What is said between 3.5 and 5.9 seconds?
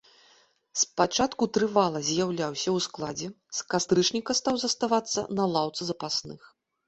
з кастрычніка стаў заставацца на лаўцы